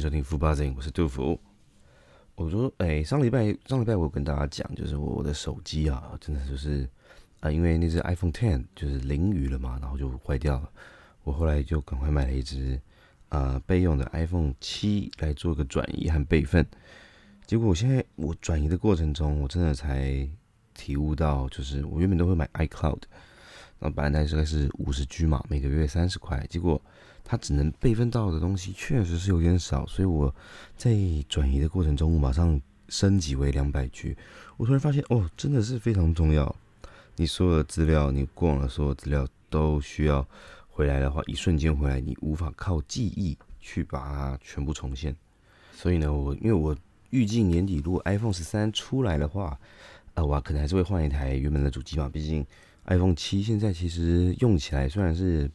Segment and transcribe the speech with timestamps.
[0.00, 1.38] 迎收听富巴 z 我是杜甫。
[2.34, 6.88] 我说，哎，上礼拜上礼拜我跟大家讲，就是我的手机啊，真的就是
[7.40, 10.70] 啊，因为那只 iPhone Ten 就是淋雨了嘛，然后就坏掉了。
[11.22, 12.80] 我后来就赶快买了一只
[13.28, 16.66] 啊备用的 iPhone 七来做个转移和备份。
[17.44, 20.26] 结果我现在我转移的过程中，我真的才
[20.72, 23.02] 体悟到，就是我原本都会买 iCloud。
[23.78, 26.80] 那本来大概是五十 G 嘛，每个月三十块，结果
[27.30, 30.34] 它只能备份到的东西确实是有点少，所以我
[30.76, 30.92] 在
[31.28, 34.16] 转移的过程中，我马上升级为两百 G。
[34.56, 36.52] 我突然发现，哦，真的是非常重要。
[37.14, 40.26] 你所有的资料，你过往的所有资料都需要
[40.68, 45.14] 回来的话，一瞬间回来，你无法靠记忆去把它全部重现。
[45.72, 46.76] 所以呢，我因为我
[47.10, 49.56] 预计年底如果 iPhone 十三出来的话，
[50.14, 52.44] 啊，我可能还是会换一台原本的主机嘛，毕竟。
[52.86, 55.48] iPhone 七现在其实用起来虽然是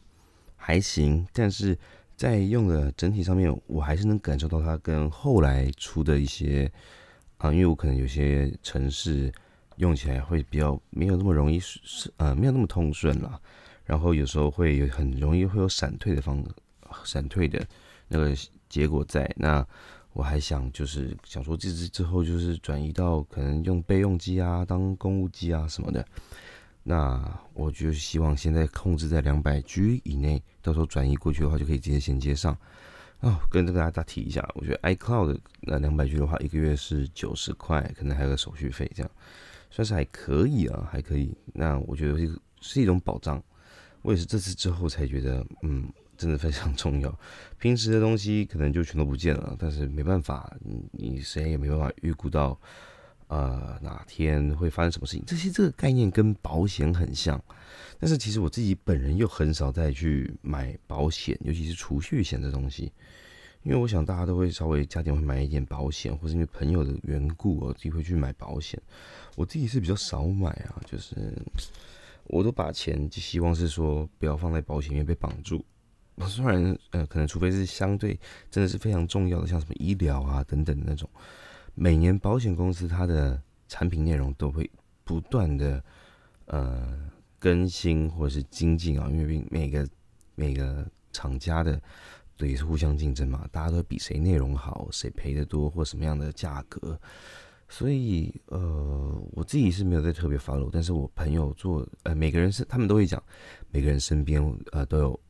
[0.66, 1.78] 还行，但是
[2.16, 6.68] 在用的整体上面，我还是能感受到它跟后来出的一些
[7.38, 9.32] 啊，因为我可能有些城市
[9.76, 13.40] 用起来会比较没有那么容易是呃没有那么通顺了，
[13.84, 16.44] 然后有时候会有很容易会有闪退的方
[17.04, 17.64] 闪退的
[18.08, 18.34] 那个
[18.68, 19.32] 结果在。
[19.36, 19.64] 那
[20.14, 26.04] 我还想就是想说，这支之后就是转移到可能用备用机啊，当公务机啊什么的。
[26.88, 27.20] 那
[27.52, 32.56] 我就希望现在控制在两百 G 以内，到时候转移过去的话就可以直接衔接上。
[33.20, 39.10] 哦，跟这个大家提一下，我觉得 iCloud 那两百 G 的话，一个月是九十块，可能还有个手续费，这样
[39.68, 41.36] 算是还可以啊，还可以。
[41.52, 43.42] 那我觉得是是一种保障。
[44.02, 47.18] 我也是这次之后才觉得，嗯，真的非常 重要。
[47.58, 50.56] 平时的东西可能就全都不见了，但是没办法，
[50.92, 52.56] 你谁也没办法预估到。
[53.28, 55.24] 呃，哪天会发生什么事情？
[55.26, 57.42] 这些这个概念跟保险很像，
[57.98, 62.92] 但是其实我自己本人又很少再去买保险，尤其是储蓄险这东西。
[63.64, 68.80] 因为我想大家都会稍微家庭会买一点保险，或是因为朋友的缘故，我自己会去买保险。
[69.34, 71.16] 我自己是比较少买啊，就是
[72.28, 75.64] 我都把钱就希望是说不要放在保险里面被绑住。
[76.28, 78.16] 虽然呃，可能除非是相对
[78.52, 81.10] 真的是非常重要的，像什么医疗啊等等的那种。
[81.78, 84.68] 每年保险公司它的产品内容都会
[85.04, 85.84] 不断的
[86.46, 86.98] 呃
[87.38, 89.86] 更新或者是精进啊，因为每个
[90.34, 91.78] 每个厂家的
[92.38, 96.98] 也是互相竞争嘛，大家都比谁内容好，谁赔的多或什么样的价格，
[97.68, 103.22] 所以呃我自己是没有在特别 follow，但是我朋友做呃每个人是他们都会讲，
[103.70, 104.42] 每个人身边
[104.72, 105.20] 呃都有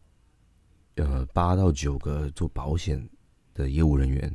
[0.95, 3.05] 呃八到九个做保险
[3.53, 4.33] 的业务人员。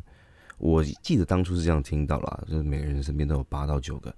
[0.62, 4.16] 我记得当初是这样听到了，就是每个人身边都有八到九个。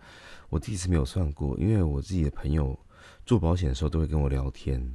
[0.49, 2.77] 我第一次没有算过，因为我自己的朋友
[3.25, 4.93] 做保险的时候都会跟我聊天，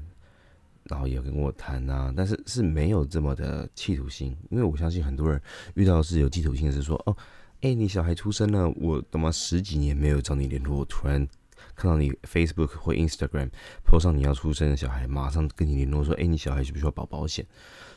[0.85, 4.37] 然后也跟我谈啊，但是是没有这么的企图心。
[4.51, 5.41] 因为我相信很多人
[5.73, 7.17] 遇到是有企图心，是说哦，
[7.63, 11.27] 哎，你小孩出生了，我他妈十几年没有找你联络，我突然
[11.75, 13.49] 看到你 Facebook 或 Instagram
[13.87, 17.47] 泼上你要出生的小孩，马上跟你联络说，哎，你小孩需不需要保保险？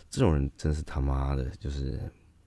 [0.10, 2.00] 这种人真是他妈的，就是。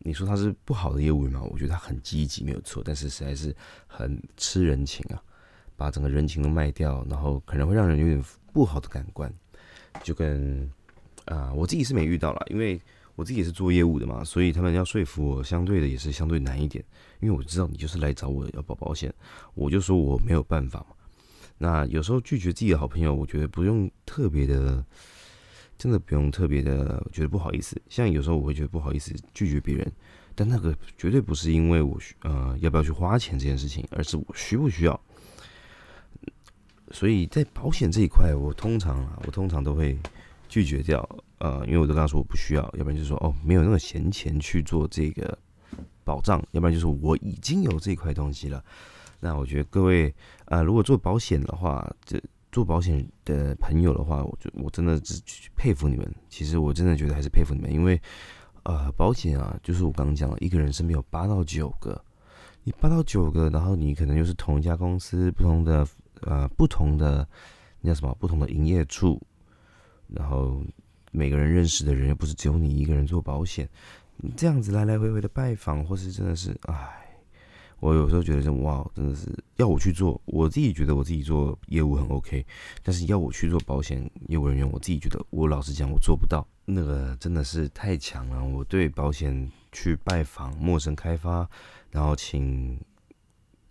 [0.07, 1.41] 你说他是不好的业务员吗？
[1.51, 3.57] 我觉得他很积极，没有错，但是实在是
[3.87, 5.17] 很吃人情啊，
[5.77, 8.23] 把整个人情都卖掉，然后可能会让人有点
[8.53, 9.33] 不好的感官。
[10.03, 10.71] 就跟
[11.25, 12.79] 啊，我自己是没遇到了，因为
[13.15, 16.85] 我自己也是做业务的嘛，所以他们要说服我，相对的也是相对难一点。
[17.21, 19.11] 因为我知道你就是来找我要保保险，
[19.55, 20.95] 我就说我没有办法嘛。
[21.57, 24.85] 那有时候拒绝自己的好朋友，我觉得不用特别的。
[25.85, 29.93] 真的不用特别的觉得不好意思，像有时候我会觉得不好意思拒绝别人，
[30.35, 34.99] 但那个绝对不是因为我需呃要不要去花钱这件事情，而是我需不需要。
[36.91, 39.95] 所以在保险这一块，我通常啊，我通常都会
[40.49, 41.07] 拒绝掉，
[41.37, 45.39] 呃，因为我都跟他说我不需要，要不然就是说哦没有那个闲钱去做这个
[46.03, 48.65] 保障，要不然就是我已经有这块东西了。
[49.21, 50.15] 那我觉得各位
[50.47, 52.19] 啊，如果做保险的话，这。
[52.55, 55.21] 做保险的朋友的话，我就我真的只
[55.57, 56.15] 佩服你们。
[56.29, 58.01] 其实我真的觉得还是佩服你们，因为
[58.63, 62.01] 呃，保险啊，就是我刚刚讲了，一个人身边有八到九个，
[62.63, 65.85] 你八到九个，然后你可能又是同一家公司，不同的
[66.21, 67.29] 呃不同的
[67.81, 69.21] 那叫什么，不同的营业处，
[70.07, 70.65] 然后
[71.11, 73.69] 每个人认识的人又不是只有你一个人做保险，
[74.37, 77.04] 这样子来来回回的拜访，或是真的是唉。
[77.81, 82.45] 我有时候觉得，哇，真的是要我去做，我自己觉得我自己做业务很 OK，
[82.83, 86.47] 但是要我去做保险业务人员，我自己觉得，我老实讲，我做不到。
[86.65, 88.43] 那个真的是太强了。
[88.43, 91.47] 我对保险去拜访陌生开发，
[91.91, 92.81] 然后请，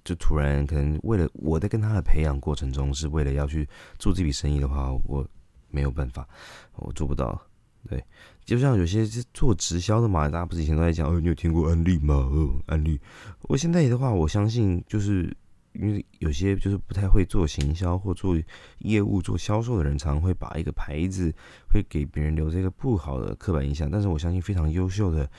[0.03, 3.67] 就突然可能为了我在跟他的培养过程中，是为了要去
[3.97, 5.27] 做这笔生意的话，我
[5.69, 6.27] 没有办法，
[6.75, 7.41] 我做不到。
[7.89, 8.01] 对，
[8.45, 12.15] 就像有些是做直销的嘛，大家不是以前都在讲，哦，你有听过安利吗？
[12.15, 12.99] 哦，安利。
[13.43, 15.35] 我现在的话，我相信就是
[15.73, 18.37] 因为有些就是不太会做行销或做
[18.79, 21.33] 业务、做销售的人，常会把一个牌子
[21.69, 23.89] 会给别人留这个不好的刻板印象。
[23.89, 25.29] 但是我相信非常优秀的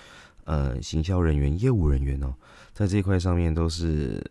[0.44, 2.34] 呃行销人员、业务人员哦，
[2.72, 4.24] 在这一块上面都是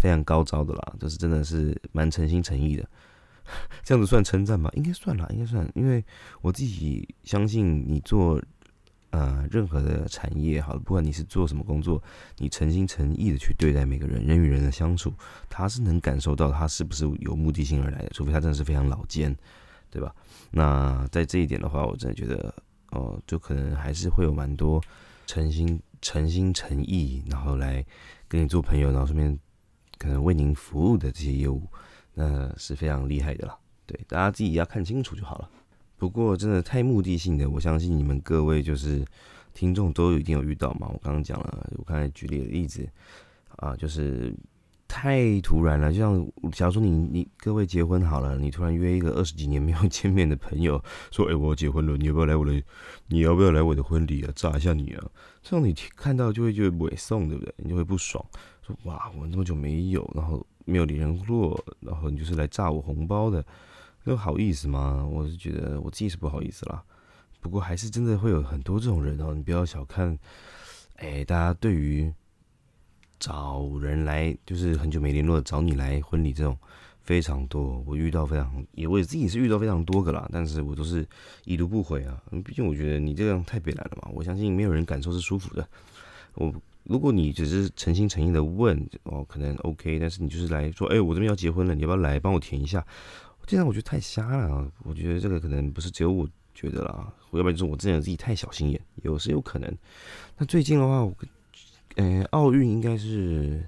[0.00, 2.88] 非常高招的啦，就是真的是蛮诚心诚意的。
[3.82, 4.70] 这样子算称赞吗？
[4.74, 6.04] 应该算啦，应该算，因为
[6.40, 8.40] 我自己相信你做
[9.10, 12.02] 呃任何的产业，好，不管你是做什么工作，
[12.36, 15.12] 你诚心诚意的去对待每个人，人与人的相处，
[15.48, 19.34] 他是能感受到他是不是有目的性而来的，除非他真的是非常老奸，
[19.90, 20.14] 对吧？
[20.50, 22.54] 那在这一点的话，我真的觉得
[22.90, 24.82] 哦，就可能还是会有蛮多
[25.26, 27.84] 诚心、诚心诚意，然后来
[28.28, 29.38] 跟你做朋友，然后顺便
[29.98, 31.66] 可能为您服务的这些业务。
[32.20, 33.56] 那是非常厉害的啦，
[33.86, 35.48] 对，大家自己要看清楚就好了。
[35.96, 39.04] 不过真的太目的性的，我相信你们各位就是
[39.54, 40.88] 听众都一定有遇到嘛。
[40.92, 42.88] 我刚刚讲了，我刚才举例的例子
[43.58, 44.34] 啊，就是
[44.88, 45.92] 太突然了。
[45.92, 50.82] 就像假如说你你各位结婚好了，你突然约一个二十几年没有 见面的朋友，
[51.12, 52.60] 说：“哎，我要结婚了，你要不要来我的？
[53.06, 54.32] 你要不要来我的婚礼啊？
[54.34, 55.06] 炸一下你啊！”
[55.40, 57.54] 这种你看到就会觉得委送，对不对？
[57.58, 58.24] 你就会不爽，
[58.66, 63.42] 说：“哇，我那么久没有，然后。”没有联络，然后你就是来炸我红包的，
[64.04, 65.02] 这好意思吗？
[65.10, 66.84] 我是觉得我自己是不好意思啦。
[67.40, 70.18] 不过还是真的会有很多这种人哦，你不要小看。
[70.96, 72.12] 哎，大家对于
[73.18, 76.56] 找人来，就是很久没联络找你来婚礼这种
[77.02, 81.06] 非常多，我遇到非常也我自己是遇到非常多个啦，但是我都是
[81.44, 82.22] 已读不回啊。
[82.44, 85.66] 毕竟我觉得你这样太别来了嘛，我相信没有人感受是舒服的。
[86.34, 86.52] 我。
[86.88, 92.84] 如果你只是诚心诚意的问哦，可能 OK，但是你就是来说，哎，我这边要结婚了，你要不要来帮我填一下？
[93.46, 94.72] 这样我觉得太瞎了！
[94.84, 99.70] 我觉得这个可能不是只有我觉得啦，要不然就是我这样自己太小心眼，有是有可能。
[100.38, 101.14] 那最近的话，我
[101.96, 103.62] 呃，奥运应该是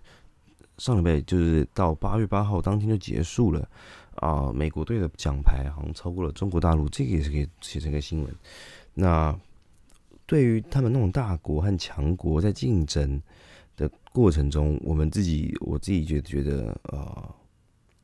[0.78, 3.69] 上礼拜就是到八月八号当天就结束了
[4.14, 8.34] 啊，美国队的奖牌好像超过了中国大陆，这个也是可以写成一个新闻。
[8.94, 9.38] 那。
[10.31, 13.21] 对于他们那种大国和强国在竞争
[13.77, 17.35] 的过程中，我们自己我自己觉得觉得呃，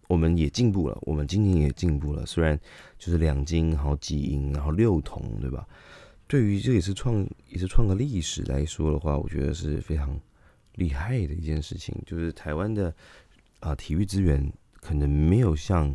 [0.08, 2.26] 我们也进步了，我们今年也进步了。
[2.26, 2.58] 虽然
[2.99, 5.64] 就是两金，然后几银，然后六铜，对吧？
[6.26, 10.19] 对于这也是创也是创个历史来说的话，我觉得是非常
[10.75, 11.94] 厉害的一件事情。
[12.05, 12.93] 就是台湾的
[13.61, 15.94] 啊体育资源可能没有像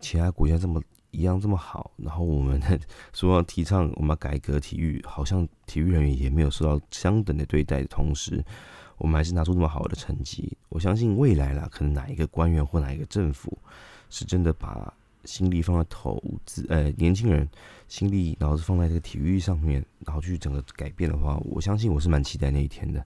[0.00, 0.82] 其他国家这么。
[1.10, 2.60] 一样这么好，然后我们
[3.12, 8.44] 说要提倡我们要改革体育，好像体育人员也没有受到相等的对待的同时，
[8.98, 10.56] 我们还是拿出这么好的成绩。
[10.68, 13.56] 我相信未来啦，可能哪一个官员或哪一个政府
[14.08, 14.92] 是真的把
[15.24, 17.46] 心力放在投资，呃，年轻人
[17.88, 23.04] 心力，然后是放在这个体育上面，然后去整个改变的话，我相信我是蛮期待那一天的。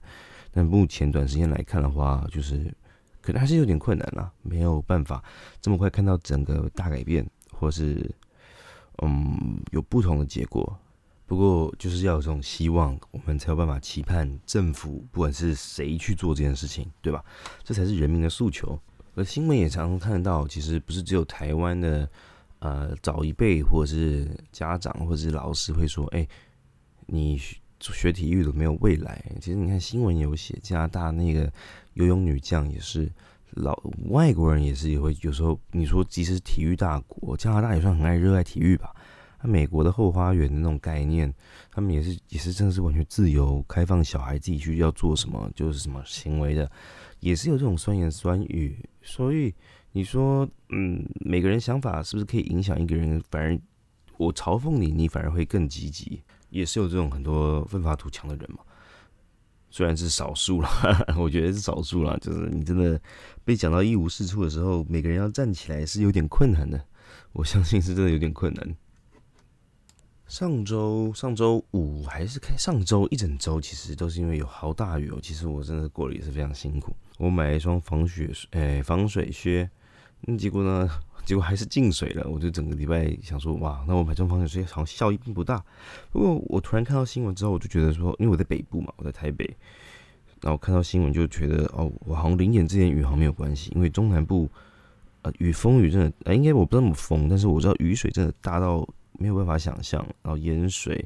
[0.51, 2.73] 但目前短时间来看的话，就是
[3.21, 5.21] 可能还是有点困难啦，没有办法
[5.59, 7.29] 这么快看到整个大改变。
[7.59, 8.09] 或是，
[9.01, 10.77] 嗯，有不同的结果。
[11.27, 17.25] 不过，就是要有这种希望，我们才有办法期盼政府，不管是谁去做这件事情，对吧？
[17.63, 18.79] 这才是人民的诉求。
[19.15, 22.07] 而新闻也常常看得到，其实不是只有台湾的，
[22.59, 26.27] 呃，早一辈或者是家长或者是老师会说：“哎，
[27.07, 27.41] 你
[27.79, 31.51] 学体育的没有未来。”其实你看新闻有写，加拿大那个
[31.93, 33.11] 游泳女将也是。
[33.55, 38.93] 老外国人也是也会有时候，你说即使体育大国，加拿大也算很爱热爱体育吧？
[39.41, 41.33] 那美国的后花园的那种概念，
[41.71, 46.69] 他们也是也是真的是完全自由开放，小孩自己去要做什么就是什么行为的，
[47.19, 48.77] 也是有这种酸言酸语。
[49.01, 49.53] 所以
[49.91, 53.21] 你说，嗯，每个人想法是不是可以影响一个人？
[53.29, 53.57] 反而
[54.17, 58.59] 我嘲讽你，你反而会更积极，也是有这种很多奋发图强的人嘛。
[59.75, 60.69] 虽然是少数了，
[61.19, 62.17] 我觉得是少数了。
[62.19, 62.97] 就是你真的
[63.43, 66.81] 被讲到一无是处的时候，每个人要站起来是有点困难的。
[67.33, 68.75] 我相信是真的有点困难。
[70.27, 75.19] 上周上周五还是开上周一整周，其实都是因为有好大雨哦。
[75.21, 76.95] 其实我真的过得也是非常辛苦。
[77.17, 79.69] 我买了一双防雪诶防水靴，
[80.21, 80.89] 那结果呢？
[81.25, 85.61] 结果还是进水了，我就整个礼拜想说，哇，那我买这种防水好像效益并不大。
[86.11, 89.43] 不过我突然看到新闻之后，我就觉得说，因为我在北部嘛，我在台北，
[90.41, 94.47] 然后看到新闻就觉得，哦，我好像零点之前雨好像没有关系，因为中南部，
[95.23, 101.03] 呃，雨风雨真的，呃，应该我不知道怎么风，但是我知道雨水真的大到没有办法想象，然后淹水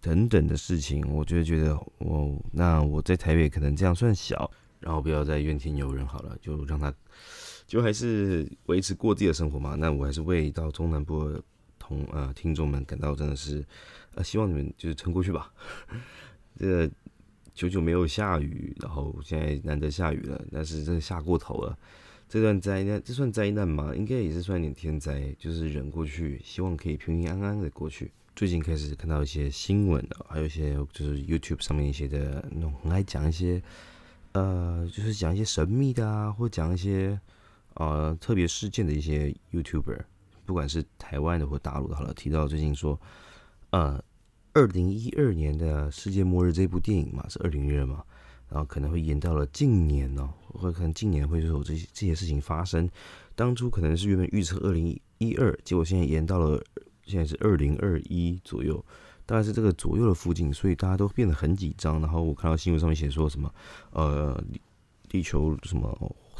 [0.00, 4.50] 等等的事情，我就觉得，哦，那我在台北可能这样算小，
[4.80, 6.92] 然后不要再怨天尤人好了，就让他。
[7.72, 11.42] 就还是维持过自己的生活嘛，那我还是为到中南部的
[11.78, 13.64] 同呃听众们感到真的是
[14.14, 15.50] 呃希望你们就是撑过去吧。
[16.60, 16.90] 这个
[17.54, 21.74] 久久没有下雨，然后现在难得下雨了，但是真的下过头了。
[22.28, 23.94] 这段灾难，这算灾难吗？
[23.96, 28.12] 应该也是算一点天灾，就是忍过去，希望可以平平安安的过去。
[28.36, 33.62] 最近开始看到一些新闻啊，还有一些就是 YouTube 上面一些的那种很爱讲一些，
[34.32, 37.18] 呃，就是讲一些神秘的啊，或讲一些
[37.74, 40.00] 呃特别事件的一些 YouTuber，
[40.44, 43.00] 不管是台湾的或大陆的，好了，提到最近说，
[43.70, 44.02] 呃，
[44.52, 48.02] 二零一二年的世界末日这部电影嘛，是二零一二嘛，
[48.48, 52.88] 然后可能会延到了近年哦，会可能近年会有这些这些事情发生。
[53.34, 56.62] 当初可能是原本预测二零一二，结果现在延到了。
[57.04, 58.82] 现在是二零二一左右，
[59.26, 62.00] 大概是这个左右的附近，所以大家都变得很紧张。
[62.00, 63.52] 然后我看到新闻上面写说什么，
[63.90, 64.40] 呃，
[65.08, 65.88] 地球什么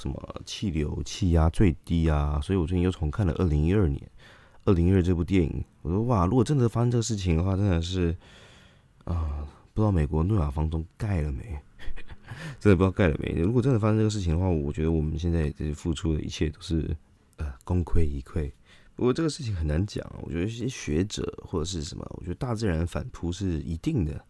[0.03, 4.03] 什么气流气压最低啊，所以我最近又重看了二零一二年
[4.65, 5.65] 二零一二这部电影。
[5.83, 8.17] 我说哇，如果真的发生这个事情的话，真的是
[9.05, 11.57] 啊，不知道美国诺亚方舟盖了没？
[12.59, 13.41] 真的不知道盖了没？
[13.41, 16.97] 如果真的发生这个事情的话，我觉得我们现在这些付出的一切都是
[17.37, 18.51] 呃功亏一篑。
[18.97, 24.25] 不过这个事情很难讲，我觉得一些学者或者是什么，我觉得大自然反扑是一定的。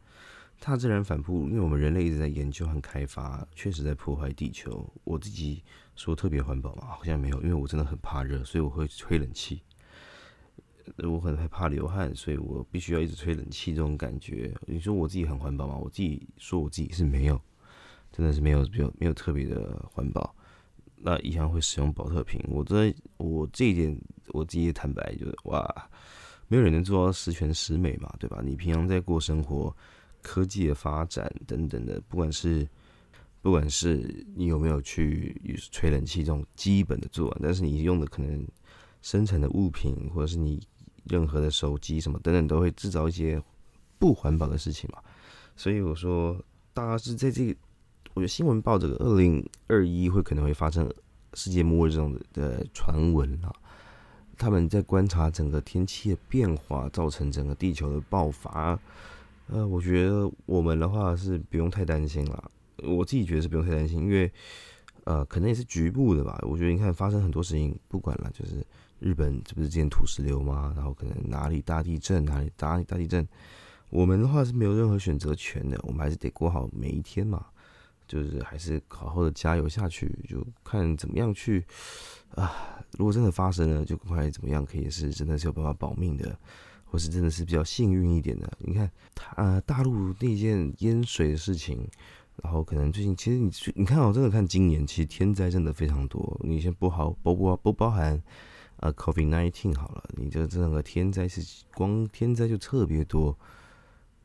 [0.64, 4.88] 大自然反扑，因为我们人类一直在研究和开发，确实在破坏地球。
[5.02, 5.60] 我自己
[5.96, 9.60] 说特别环保嘛，好像没有，因为我真的很怕热，所以我会吹冷气。
[10.98, 13.74] 我很害怕流汗，所以我必须要一直吹冷气。
[13.74, 15.76] 这种感觉，你说我自己很环保吗？
[15.76, 17.40] 我自己说我自己是没有，
[18.12, 20.32] 真的是没有，没有没有特别的环保。
[20.94, 25.90] 那一样会使用保特瓶，我这我这一点我自己坦白就是哇，
[26.46, 28.40] 没有人能做到十全十美嘛，对吧？
[28.44, 29.76] 你平常在过生活，
[30.22, 32.66] 科技的发展等等的，不管是
[33.40, 38.46] 不管是你有没有去吹冷气这种基本的做，但是你用的可能
[39.02, 40.60] 生产的物品或者是你
[41.04, 43.42] 任何的手机什么等等，都会制造一些
[43.98, 44.98] 不环保的事情嘛。
[45.56, 47.56] 所以我说，大家是在这个。
[48.14, 50.86] 我觉得新闻报这个二零二一会可能会发生
[51.32, 53.50] 世界末日这种的传闻啊，
[54.36, 58.78] 他们在观察整个天气的变化，造成整个地球的爆发。
[59.48, 62.50] 呃，我觉得我们的话是不用太担心了。
[62.78, 64.30] 我自己觉得是不用太担心，因为
[65.04, 66.38] 呃，可能也是局部的吧。
[66.42, 68.64] 我觉得你看发生很多事情，不管了，就是
[68.98, 70.72] 日本这不是之前土石流吗？
[70.74, 73.26] 然后可能哪里大地震，哪里大大地震，
[73.90, 77.46] 我们的话是没有任何选择权的，我们还是得过好每一天嘛。
[78.08, 81.64] 就是还是好好的加油下去，就看怎么样去
[82.34, 82.52] 啊。
[82.98, 86.38] 如果真的发生了，就快怎么样可以是真的是有办法保命的，
[86.92, 88.52] 或是真的是比较幸运一点的。
[88.58, 91.88] 你看，他大陆那件淹水的事情，
[92.42, 96.38] 然后可能最近其实你你看我真的看今年其实天灾真的非常多。
[96.44, 98.22] 你先不好不不不包含
[98.76, 103.34] 啊，COVID nineteen 好了，你这整个天灾是光天灾就特别多。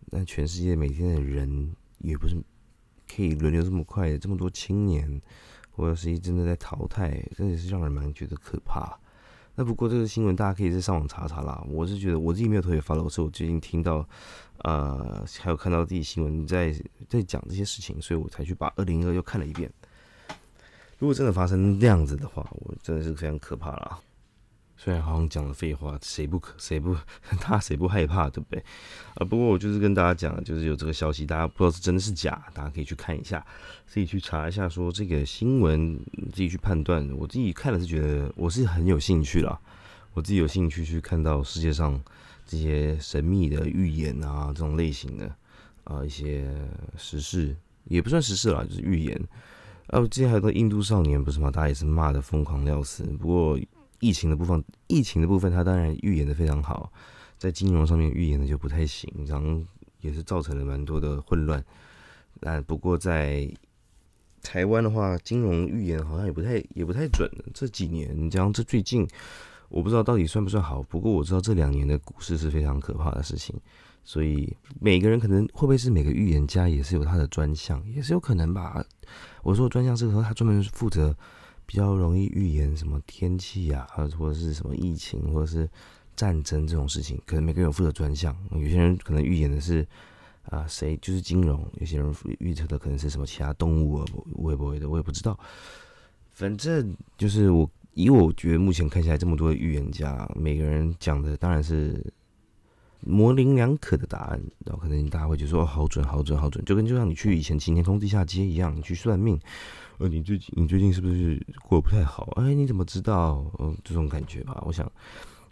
[0.07, 2.35] 那全世界每天的人也不是。
[3.09, 5.21] 可以轮流这么快，这么多青年，
[5.71, 8.99] 或者是一真的在淘汰，真的是让人蛮觉得可怕。
[9.59, 11.65] 那不过这个新闻大家可以在上网查查啦。
[11.67, 14.07] 我是觉得我自己没有特别发了，是我最近听到，
[14.59, 16.71] 呃，还有看到自己新闻在
[17.09, 19.67] 在讲这些事情，所以我才去把二零二又看了一遍。
[20.99, 23.99] 如果真的发生那样子的话，我真的是非常可怕了。
[24.79, 26.95] 虽然好像讲了废话，谁不可谁不
[27.41, 28.63] 他谁不害怕，对不对？
[29.15, 33.43] 啊，不过我就是跟大家讲，就是有这个消息，大家不知道是真的是假，大家可以去看一下，
[33.87, 35.99] 自己去查一下，说这个新闻
[36.31, 37.09] 自己去判断。
[37.17, 39.59] 我自己看了是觉得我是很有兴趣啦，
[40.13, 41.99] 我自己有兴趣去看到世界上
[42.45, 45.35] 这些神秘的预言啊，这种类型的
[45.85, 46.55] 啊一些
[46.95, 47.55] 实事，
[47.85, 49.19] 也不算实事啦，就是预言。
[49.87, 51.49] 啊，之前还有个印度少年不是吗？
[51.49, 53.59] 大家也是骂的疯狂要死，不过。
[53.99, 56.91] 疫情的部分，疫情的部分，它当然预言的非常好，
[57.37, 59.59] 在金融上面预言的就不太行，然后
[60.01, 61.63] 也是造成了蛮多的混乱。
[62.39, 63.49] 那不过在
[64.43, 67.27] 台湾的话，金融预言好像也不太也不太准。
[67.53, 69.07] 这几年，这样这最近，
[69.69, 70.83] 我不知道到底算不算好。
[70.83, 73.59] 不过我知道这两年的股市是非常可怕的事情，
[74.03, 78.85] 所以每个人可能会不会是每个预言家也是有他的专项，也是有可能吧。
[79.41, 81.17] 我说专项是说他专门负责。
[81.67, 83.85] 比较容易预言什么天气啊，
[84.17, 85.69] 或者是什么疫情，或者是
[86.15, 88.35] 战争这种事情，可能每个人有负责专项。
[88.51, 89.85] 有些人可能预言的是
[90.49, 95.37] 啊，谁就是金融；有些人预测的可能是什么其他动物啊，我也不会的，我也不知道。
[96.31, 102.01] 反正就是我以我觉得目前看起来这么多的预言家，每个人讲的当然是
[103.01, 109.37] 模棱两可的答案，然后可能大家会觉得说好准、好准、好准，就跟就像你去以前晴天空地下街一样，你去算命。
[109.99, 112.31] 呃，你最近你最近是不是过得不太好？
[112.35, 113.43] 哎，你怎么知道？
[113.57, 114.61] 嗯，这种感觉吧。
[114.65, 114.89] 我想，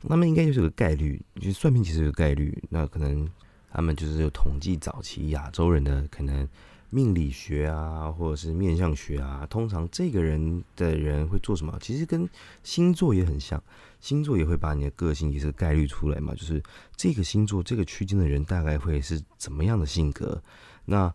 [0.04, 2.56] 那么应该就是个概率，就算命其实有概率。
[2.70, 3.28] 那可能
[3.72, 6.48] 他们就是有统计早期亚洲人的可能
[6.92, 11.76] 命理学啊，或者是面相学啊，通常这个人的人会做什么？
[11.82, 12.30] 其实跟
[12.62, 13.62] 星座也很像，
[14.00, 16.62] 星座也会把你的个性也是概率出来嘛，就是
[16.96, 20.40] 这个星座这个区间的人大概会是怎么样的性格？
[20.86, 21.12] 那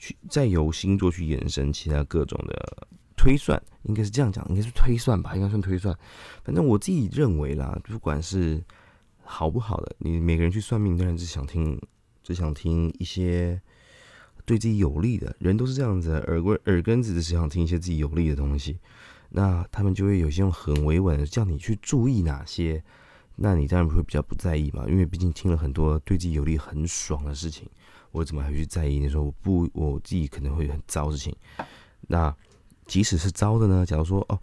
[0.00, 2.88] 去再由星座去延伸其他各种的。
[3.22, 5.94] 推算应该是这样讲，应该是推算吧，应该算推算。
[6.42, 8.58] 反正我自己认为啦，不管是
[9.22, 11.78] 好不好的，你每个人去算命，当然是想听，
[12.22, 13.60] 只想听一些
[14.46, 15.36] 对自己有利的。
[15.38, 18.78] 人都是这样子，耳根耳根子是想听一些自己有利的东西。
[19.28, 22.82] 那他们就会有些用很委婉的叫你去注意哪些，
[23.36, 27.68] 那你当然不会比较不在意嘛，因为毕竟听了很多对自己有利、很爽的事情，
[28.12, 28.98] 我怎么还去在意？
[28.98, 31.34] 你说我不，我自己可能会很糟事情，
[32.08, 32.34] 那。
[32.86, 33.86] 即使是糟的呢？
[33.86, 34.36] 假如说哦，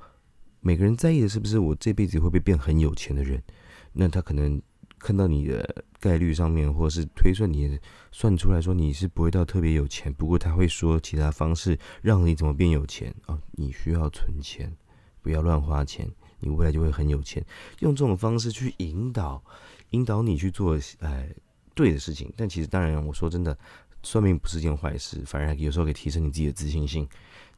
[0.62, 3.44] 每个人在意的是不是我这辈子会不会变很有钱的人？
[3.92, 4.62] 那他可能
[4.98, 7.78] 看到你的概率上面，或者是推算你
[8.10, 13.38] 算出来说你是不会到特别有钱，不过他会说其他方式让你怎么变有钱啊？
[13.52, 14.74] 你需要存钱，
[15.22, 16.10] 不要乱花钱，
[16.40, 17.46] 你未来就会很有钱。
[17.80, 19.44] 用这种方式去引导，
[19.90, 21.30] 引导你去做哎
[21.77, 22.34] 对的事情。
[22.36, 23.55] 但其实当然，我说真的，
[24.01, 27.07] 算命不是件坏事，反而有时候可以提升你自己的自信心。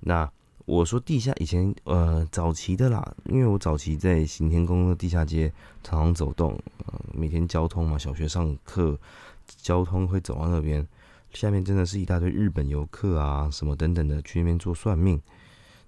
[0.01, 0.29] 那。
[0.65, 5.51] 我说地下以前呃早期的啦，因为我早期在行天宫的地下街
[5.83, 6.51] 常常走动，
[6.85, 8.95] 呃每天交通嘛，小学上课
[9.47, 10.87] 交通会走到那边，
[11.33, 15.19] 下面真的是一大堆日本游客啊什么等等的去那边做算命，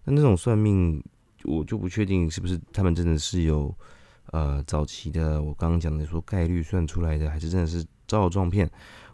[0.03, 1.03] 那那种算命
[1.43, 3.71] 我就不确定是不是他们真的是有
[4.31, 8.70] 呃早期的我刚刚讲的说概率算出来的，还是真的是招摇撞骗？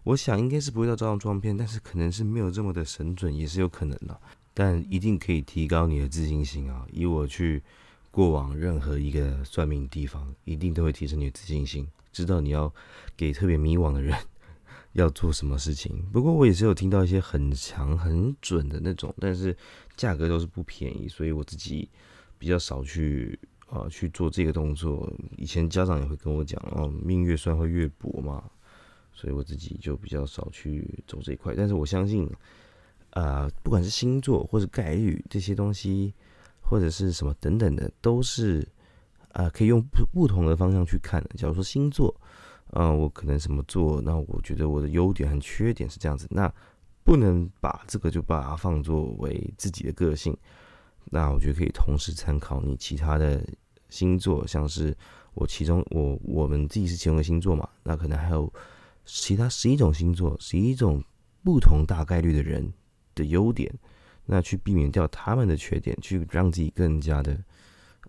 [0.05, 4.19] 我想应该是不会到招摇撞骗，但是可能是没有这么的神准，也是有可能的。
[4.55, 6.83] 但一定可以提高你的自信心啊！
[6.91, 7.61] 以我去
[8.09, 12.73] 过往任何一个算命地方，一定都会提升你的自信心，知道你要
[13.15, 14.17] 给特别迷惘的人
[14.93, 16.01] 要做什么事情。
[16.11, 19.55] 不过我也是有听到一些很强很准的那种，但是
[19.95, 21.87] 价格都是不便宜，所以我自己
[22.39, 25.07] 比较少去啊去做这个动作。
[25.35, 28.43] 以前家长也会跟我讲哦，命越算会越薄嘛，
[29.17, 31.53] 所以我自己就比较少去走这一块。
[31.57, 32.29] 但是我相信。
[33.11, 36.13] 呃，不管是星座或者概率这些东西，
[36.61, 38.67] 或者是什么等等的，都是
[39.31, 41.29] 啊，可以用不不同的方向去看的。
[41.35, 42.13] 假如说星座，
[42.73, 46.53] 嗯，我可能什么座，那我觉得我的优点和缺点是这样子，那
[47.03, 50.37] 不能把这个就把它放作为自己的个性。
[51.05, 53.43] 那我觉得可以同时参考你其他的
[53.89, 54.95] 星座，像是
[55.33, 58.53] 我其中我我们自己是其中的星座嘛，那可能还有
[59.07, 61.03] 其他十一种星座，十一种
[61.43, 62.71] 不同大概率的人。
[63.17, 63.73] 的优点，
[64.27, 67.35] 那去避免掉他们的缺点，去让自己更加的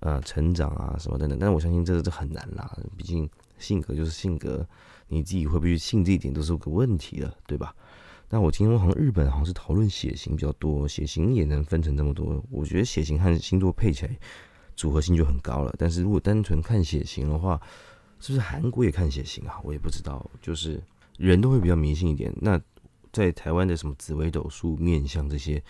[0.01, 1.39] 呃成长啊什么等等。
[1.39, 4.69] 但是我相信这个是很难啦，毕竟性格就是性格，
[5.07, 7.75] 你自己会不会信这一点都是个问题了，对吧？
[8.29, 12.45] 那我听说好像日本好像是讨论血型比较多，血型也能分成这么多。
[12.51, 14.15] 我觉得血型和星座配起来
[14.77, 15.75] 组合性就很高了。
[15.79, 17.59] 但是如果单纯看血型的话，
[18.21, 19.61] 是不是韩国也看血型啊？
[19.63, 20.83] 我也不知道，就是
[21.17, 22.33] 人都会比较迷信一点。
[22.41, 22.61] 那
[23.13, 25.63] 在台湾的什么紫微斗数、面相这些，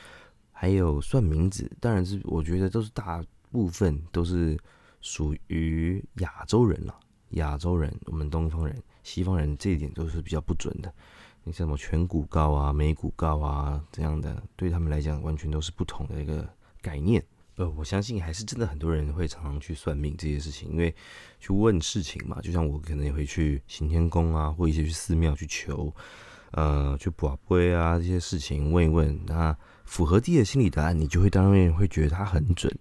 [0.52, 4.58] 还有算名字，当然是我觉得都是大部分都是
[5.00, 6.94] 属于亚洲人了。
[7.32, 10.92] 亚洲人，我们东方人、西方人这一点都是比较不准的。
[11.44, 16.48] 你像什么颧骨高啊、眉骨高啊这样的，对他们来讲完全都是不同的一个
[16.80, 17.22] 概念。
[17.58, 20.94] 呃，我相信还是真的很多人会常常去算命这些事情，因为
[21.40, 25.92] 去问事情嘛，就像我可能也会去行天宫啊，或一些去寺庙去求。
[26.52, 32.74] 呃，去卜龟啊这些事情问一问，那符合自己的心理答案，你就会当然会觉得它很准。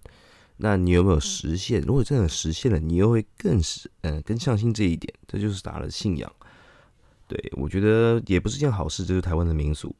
[0.55, 1.81] 那你有没有实现？
[1.81, 6.31] 如果真的实现了，你又会更是嗯更相信这一点，这就是打了信仰。
[7.27, 9.93] 对我觉得也不是件好事，这是台湾的民俗，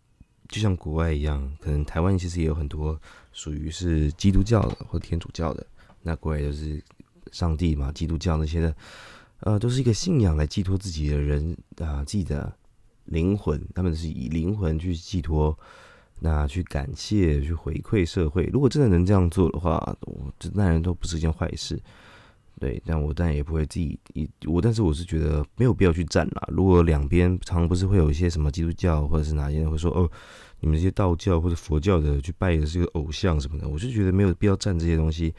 [0.50, 3.00] 就像国外一样，可能台湾其实也有很多
[3.32, 5.66] 属于是基督教的或天主教的，
[6.02, 6.84] 那国外就是
[7.32, 8.76] 上帝嘛，基督教那些的，
[9.40, 12.54] 呃，都是一个信仰来寄托自己的人啊，自己的。
[13.10, 15.58] 灵魂，他们是以灵魂去寄托，
[16.20, 18.44] 那去感谢、去回馈社会。
[18.52, 21.82] 如果真的能这样做的话，我这当然都不是一件坏事。
[22.60, 26.48] 对，但我但也不会自己以我，但是我是觉得没有必要去站啦。
[26.50, 30.10] 如果两边常不是会有一些什么基督教或者是哪些人会说哦，
[30.60, 35.34] 你们这些道教或者佛教的去拜的是个偶像什么的，我就觉得没有必要站这些东西。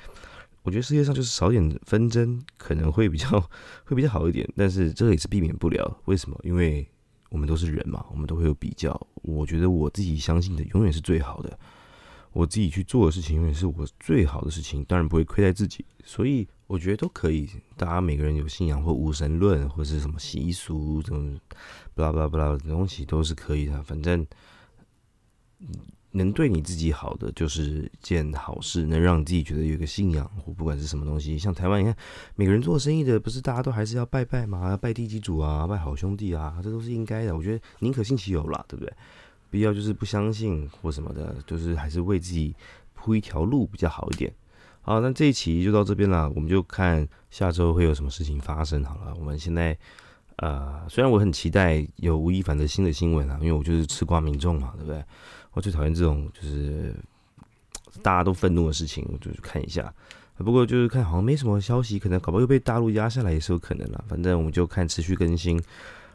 [0.62, 3.40] 我觉得世界上就是少点纷争可能会比较
[3.85, 6.00] 会比较好一点，但是这个也是避免不了。
[6.04, 6.38] 为什么？
[6.44, 6.87] 因为
[7.31, 8.94] 我们都是人嘛，我们都会有比较。
[9.22, 11.59] 我觉得我自己相信的永远是最好的，
[12.33, 15.85] 我自己去做的事情永远是我最好的事情，当然不会亏待自己。
[16.04, 17.50] 所以我觉得都可以。
[17.76, 21.37] 大家每个人有信仰或无神论或是什么习俗，这种
[21.94, 23.83] 巴拉巴拉巴拉的东西都是可以的。
[23.83, 24.24] 反正
[26.11, 31.38] 能对你自己好的就是件好事，能让自己觉得有一个信仰或不管是什么东西。
[31.38, 31.96] 像台湾，你看
[32.35, 37.37] 每个人做生意的，不是大家都还是要拜拜嘛，拜地基主啊，拜好兄弟啊，这都是应该的。
[37.37, 38.92] 我觉得宁可信其有啦，对不对？
[39.50, 42.54] 必要就是不相信或什么的，就是还是为自己
[42.92, 44.31] 铺一条路比较好一点。
[44.88, 49.14] 好，那这一期就到这边了，我们就看下周会有什么事情发生好了。
[49.18, 49.77] 我们现在
[50.37, 55.05] 呃，虽然我很期待有吴亦凡的新的新闻啊，因为我就是吃瓜民众嘛，对不对？
[55.53, 56.94] 我最讨厌这种就是
[58.03, 59.92] 大家都愤怒的事情，我就去看一下。
[60.38, 64.03] 不过就是看好像没什么消息，可能搞不好又被大陆压下来也是有可能了。
[64.09, 65.62] 反正我们就看持续更新。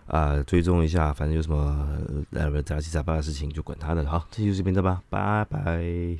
[0.07, 1.95] 啊，追踪一下，反正有什么
[2.31, 4.03] 呃杂七杂八的事情就管他的。
[4.09, 6.17] 好，这就这边的吧，拜拜。